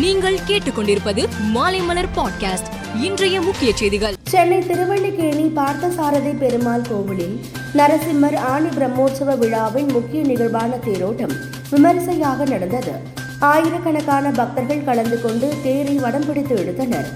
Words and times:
நீங்கள் 0.00 0.38
கேட்டுக்கொண்டிருப்பது 0.48 1.22
மாலைமலர் 1.54 2.08
பாட்காஸ்ட். 2.16 2.68
இன்றைய 3.02 3.40
முக்கிய 3.40 3.72
செய்திகள். 3.76 4.14
சென்னை 4.22 4.58
திருவள்ளிக்கேணி 4.58 5.50
பார்த்தசாரதி 5.56 6.38
பெருமாள் 6.38 6.82
கோவிலில் 6.88 7.40
நரசிம்மர் 7.74 8.36
ஆணி 8.36 8.68
பிரம்மோற்சவ 8.68 9.38
விழாவின் 9.38 9.88
முக்கிய 9.92 10.22
நிகழ்வான 10.22 10.76
தேரோட்டம் 10.76 11.32
விமரிசையாக 11.70 12.44
நடந்தது. 12.44 12.92
ஆயிரக்கணக்கான 13.38 14.30
பக்தர்கள் 14.30 14.84
கலந்து 14.84 15.22
கொண்டு 15.22 15.54
தேரை 15.62 15.94
வடம் 15.94 16.26
பிடித்து 16.26 16.56
எடுத்தனர். 16.56 17.08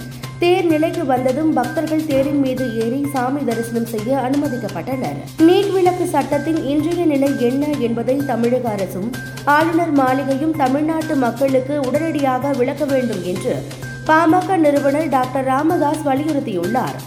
தேர் 0.42 0.66
நிலைக்கு 0.66 1.06
வந்ததும் 1.06 1.52
பக்தர்கள் 1.52 2.04
தேரின் 2.06 2.38
மீது 2.40 2.64
ஏறி 2.84 3.06
சாமி 3.12 3.44
தரிசனம் 3.44 3.86
செய்ய 3.86 4.16
அனுமதிக்கப்பட்டனர். 4.16 5.18
நீட் 5.38 5.72
விளக்கு 5.72 6.06
சட்டத்தின் 6.06 6.60
இன்றைய 6.64 7.04
நிலை 7.04 7.30
என்ன 7.40 7.66
என்பதை 7.86 8.16
தமிழக 8.26 8.68
அரசும் 8.68 9.10
ஆளுநர் 9.44 9.90
மாளிகையும் 9.90 10.56
தமிழ்நாட்டு 10.56 11.16
மக்களுக்கு 11.16 11.80
உடனடியாக 11.80 12.52
விளக்க 12.52 12.84
வேண்டும் 12.84 13.22
என்று 13.24 13.54
பாமக 14.06 14.56
நிறுவனர் 14.56 15.08
டாக்டர் 15.08 15.44
ராமதாஸ் 15.44 16.06
வலியுறுத்தியுள்ளார். 16.06 16.98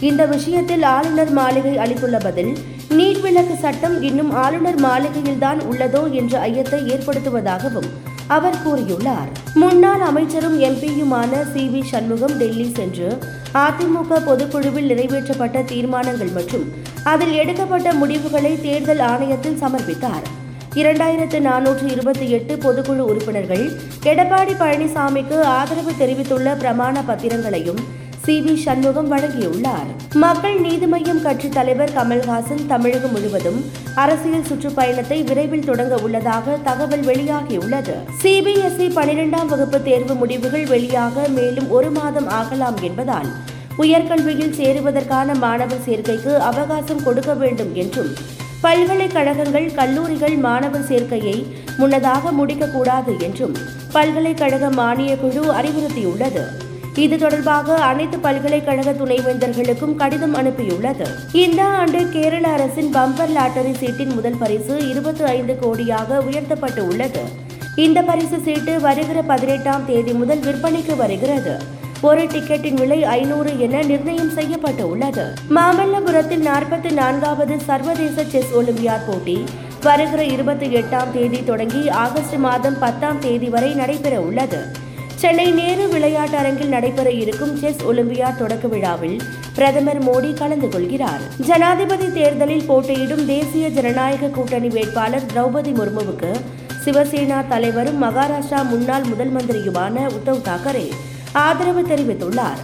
இந்த 0.00 0.26
விஷயத்தில் 0.26 0.82
ஆளுநர் 0.82 1.30
மாளிகை 1.30 1.78
அளித்துள்ள 1.78 2.18
பதில் 2.18 2.52
நீட் 2.90 3.20
விளக்கு 3.20 3.56
சட்டம் 3.56 4.02
இன்னும் 4.02 4.32
ஆளுநர் 4.44 4.80
மாளிகையில்தான் 4.80 5.60
உள்ளதோ 5.72 6.10
என்ற 6.10 6.40
ஐயத்தை 6.40 6.80
ஏற்படுத்துவதாகவும் 6.94 7.90
அவர் 8.28 8.56
கூறியுள்ளார் 8.64 9.30
முன்னாள் 9.54 10.00
அமைச்சரும் 10.00 10.60
எம்பியுமான 10.60 11.52
சி. 11.52 11.68
வி. 11.68 11.84
சண்முகம் 11.84 12.36
டெல்லி 12.36 12.72
சென்று 12.74 13.18
அதிமுக 13.54 14.24
பொதுக்குழுவில் 14.24 14.90
நிறைவேற்றப்பட்ட 14.90 15.64
தீர்மானங்கள் 15.64 16.28
மற்றும் 16.28 16.72
அதில் 17.04 17.32
எடுக்கப்பட்ட 17.32 17.92
முடிவுகளை 17.92 18.60
தேர்தல் 18.60 18.98
ஆணையத்தில் 18.98 19.60
சமர்ப்பித்தார். 19.60 20.40
இரண்டாயிரத்து 20.74 21.38
நானூற்று 21.38 21.90
இருபத்தி 21.90 22.30
எட்டு 22.30 22.56
பொதுக்குழு 22.56 22.98
உறுப்பினர்கள் 22.98 23.70
எடப்பாடி 24.02 24.54
பழனிசாமிக்கு 24.58 25.40
ஆதரவு 25.40 25.92
தெரிவித்துள்ள 25.98 26.54
பிரமாண 26.54 27.02
பத்திரங்களையும் 27.06 28.00
சி 28.24 28.40
வி 28.40 28.54
சண்முகம் 28.56 29.12
வழங்கியுள்ளார். 29.12 29.88
மக்கள் 30.14 30.60
நீதி 30.60 30.86
மய்யம் 30.86 31.22
கட்சி 31.22 31.48
தலைவர் 31.48 31.92
கமல்ஹாசன் 31.92 32.66
தமிழகம் 32.66 33.12
முழுவதும் 33.12 33.64
அரசியல் 33.94 34.44
சுற்றுப்பயணத்தை 34.44 35.22
விரைவில் 35.22 35.64
தொடங்க 35.64 35.96
உள்ளதாக 35.96 36.56
தகவல் 36.64 37.00
வெளியாகியுள்ளது. 37.00 37.94
சிபிஎஸ்இ 38.22 38.88
பனிரெண்டாம் 38.98 39.46
வகுப்பு 39.46 39.82
தேர்வு 39.82 40.14
முடிவுகள் 40.14 40.64
வெளியாக 40.64 41.28
மேலும் 41.28 41.70
ஒரு 41.70 41.90
மாதம் 41.90 42.28
ஆகலாம் 42.28 42.80
என்பதால் 42.80 43.28
உயர்கல்வியில் 43.78 44.56
சேருவதற்கான 44.60 45.38
மாணவர் 45.38 45.84
சேர்க்கைக்கு 45.86 46.36
அவகாசம் 46.36 47.02
கொடுக்க 47.02 47.34
வேண்டும் 47.34 47.74
என்றும் 47.74 48.12
பல்கலைக்கழகங்கள் 48.60 49.74
கல்லூரிகள் 49.74 50.36
மாணவர் 50.36 50.88
சேர்க்கையை 50.88 51.46
முன்னதாக 51.76 52.30
முடிக்கக்கூடாது 52.30 53.20
என்றும் 53.20 53.56
பல்கலைக்கழக 53.92 54.70
மானியக் 54.70 55.20
குழு 55.20 55.52
அறிவுறுத்தியுள்ளது. 55.52 56.70
இது 57.00 57.18
தொடர்பாக 57.18 57.76
அனைத்து 57.76 58.18
பல்கலைக்கழக 58.18 58.90
துணைவேந்தர்களுக்கும் 58.92 59.94
கடிதம் 59.94 60.34
அனுப்பியுள்ளது. 60.34 61.06
இந்த 61.32 61.64
ஆண்டு 61.64 62.10
கேரள 62.10 62.48
அரசின் 62.48 62.90
பம்பர் 62.94 63.32
லாட்டரி 63.32 63.72
சீட்டின் 63.72 64.12
முதல் 64.14 64.36
பரிசு 64.38 64.88
இருபத்தி 64.88 65.24
ஐந்து 65.24 65.56
கோடியாக 65.62 66.18
உயர்த்தப்பட்டு 66.18 66.86
உள்ளது 66.86 67.22
இந்த 67.76 68.02
பரிசு 68.02 68.38
சீட்டு 68.40 68.80
வருகிற 68.80 69.22
பதினெட்டாம் 69.22 69.86
தேதி 69.86 70.12
முதல் 70.12 70.38
விற்பனைக்கு 70.38 70.96
வருகிறது. 70.96 71.54
ஒரு 72.02 72.22
டிக்கெட்டின் 72.26 72.74
விலை 72.74 73.04
ஐநூறு 73.04 73.58
என 73.58 73.82
நிர்ணயம் 73.82 74.30
செய்யப்பட்டு 74.30 74.88
உள்ளது 74.88 75.26
மாமல்லபுரத்தில் 75.56 76.46
நாற்பத்தி 76.46 76.92
நான்காவது 76.92 77.60
சர்வதேச 77.60 78.24
செஸ் 78.24 78.54
ஒலிம்பியாட் 78.60 79.06
போட்டி 79.06 79.44
வருகிற 79.82 80.24
இருபத்தி 80.24 80.66
எட்டாம் 80.66 81.12
தேதி 81.12 81.44
தொடங்கி 81.44 81.88
ஆகஸ்ட் 81.88 82.38
மாதம் 82.38 82.78
பத்தாம் 82.78 83.18
தேதி 83.18 83.48
வரை 83.48 83.74
நடைபெற 83.74 84.20
உள்ளது 84.20 84.81
சென்னை 85.22 85.50
நேரு 85.50 85.88
விளையாட்டு 85.88 86.36
அரங்கில் 86.36 86.72
நடைபெற 86.74 87.10
இருக்கும் 87.10 87.56
செஸ் 87.56 87.82
ஒலிம்பியா 87.90 88.28
தொடக்க 88.36 88.68
விழாவில் 88.68 89.18
பிரதமர் 89.56 90.00
மோடி 90.06 90.30
கலந்து 90.34 90.68
கொள்கிறார். 90.68 91.22
ஜனாதிபதி 91.48 92.08
தேர்தலில் 92.12 92.64
போட்டியிடும் 92.66 93.26
தேசிய 93.26 93.68
ஜனநாயக 93.68 94.30
கூட்டணி 94.36 94.68
வேட்பாளர் 94.68 95.28
திரௌபதி 95.34 95.72
முர்முவுக்கு 95.78 96.30
சிவசேனா 96.84 97.38
தலைவரும் 97.48 98.02
மகாராஷ்டிரா 98.02 98.62
முன்னாள் 98.72 99.02
முதல் 99.02 99.32
மந்திரியுமான 99.36 100.08
உத்தவ் 100.16 100.42
தாக்கரே 100.48 100.86
ஆதரவு 101.32 101.84
தெரிவித்துள்ளார். 101.92 102.60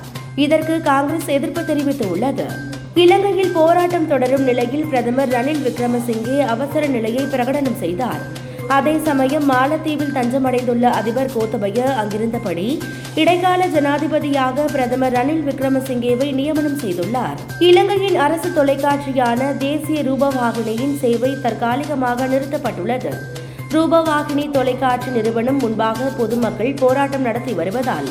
இதற்கு 0.47 0.81
காங்கிரஸ் 0.81 1.31
எதிர்ப்பு 1.37 1.61
தெரிவித்துள்ளது. 1.61 2.49
இலங்கையில் 2.95 3.55
போராட்டம் 3.61 4.09
தொடரும் 4.09 4.43
நிலையில் 4.43 4.85
பிரதமர் 4.85 5.29
ரணில் 5.29 5.65
விக்ரமசிங்கே 5.69 6.39
அவசர 6.57 6.87
நிலையை 6.87 7.25
பிரகடனம் 7.25 7.81
செய்தார். 7.85 8.47
அதே 8.77 8.99
சமயம் 9.05 9.51
மாலத்தீவில் 9.51 10.15
தஞ்சமடைந்துள்ள 10.15 10.83
அதிபர் 10.91 11.31
கோத்தபய 11.35 11.79
அங்கிருந்தபடி 12.01 12.81
இடைக்கால 13.15 13.67
ஜனாதிபதியாக 13.67 14.65
பிரதமர் 14.65 15.13
ரணில் 15.13 15.45
விக்ரமசிங்கேவை 15.49 16.33
நியமனம் 16.33 16.79
செய்துள்ளார். 16.79 17.39
இலங்கையின் 17.59 18.17
அரசு 18.17 18.49
தொலைக்காட்சியான 18.49 19.53
தேசிய 19.59 20.03
ரூபவாகினியின் 20.03 20.97
சேவை 20.99 21.41
தற்காலிகமாக 21.43 22.27
நிறுத்தப்பட்டுள்ளது. 22.27 23.13
ரூபவாகினி 23.73 24.51
தொலைக்காட்சி 24.51 25.11
நிறுவனம் 25.11 25.57
முன்பாக 25.57 26.13
பொதுமக்கள் 26.19 26.75
போராட்டம் 26.75 27.23
நடத்தி 27.23 27.53
வருவதால் 27.53 28.09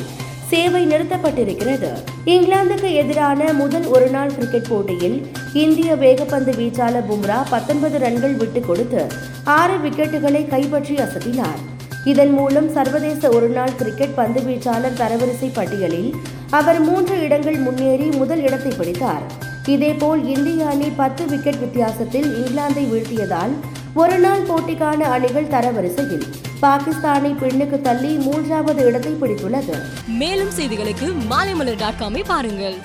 சேவை 0.48 0.86
நிறுத்தப்பட்டிருக்கிறது. 0.86 1.90
இங்கிலாந்துக்கு 2.24 2.92
எதிரான 2.92 3.52
முதல் 3.52 3.84
ஒருநாள் 3.84 4.34
கிரிக்கெட் 4.34 4.68
போட்டியில் 4.68 5.26
இந்திய 5.52 5.96
வேகப்பந்து 5.96 6.56
வீச்சாளர் 6.56 7.06
பும்ரா 7.10 7.42
பத்தொன்பது 7.50 7.98
ரன்கள் 7.98 8.34
விட்டுக் 8.34 8.66
கொடுத்து 8.66 9.06
ஆறு 9.44 9.76
விக்கெட்டுகளை 9.76 10.48
கைப்பற்றி 10.48 10.94
அசத்தினார். 10.94 11.60
இதன் 12.04 12.30
மூலம் 12.30 12.72
சர்வதேச 12.72 13.28
ஒருநாள் 13.28 13.76
கிரிக்கெட் 13.76 14.14
பந்து 14.14 14.40
வீச்சாளர் 14.40 14.98
தரவரிசை 14.98 15.50
பட்டியலில் 15.52 16.14
அவர் 16.50 16.80
மூன்று 16.80 17.20
இடங்கள் 17.20 17.56
முன்னேறி 17.56 18.04
முதல் 18.04 18.42
இடத்தை 18.42 18.72
பிடித்தார். 18.72 19.22
இதேபோல் 19.66 20.36
இந்திய 20.36 20.66
அணி 20.66 20.88
பத்து 20.96 21.26
விக்கெட் 21.26 21.58
வித்தியாசத்தில் 21.58 22.28
இங்கிலாந்தை 22.36 22.84
வீழ்த்தியதால் 22.92 23.54
ஒருநாள் 23.94 24.46
போட்டிக்கான 24.46 25.00
அணிகள் 25.00 25.46
தரவரிசையில் 25.46 26.26
பாகிஸ்தானை 26.62 27.34
பெண்ணுக்கு 27.38 27.80
தள்ளி 27.80 28.14
மூன்றாவது 28.14 28.84
இடத்தை 28.84 29.12
பிடித்துள்ளது. 29.12 29.74
மேலும் 30.06 30.54
செய்திகளுக்கு 30.58 31.12
மாலைமலர் 31.30 31.76
டாட் 31.76 32.00
காமை 32.00 32.24
பாருங்கள். 32.26 32.78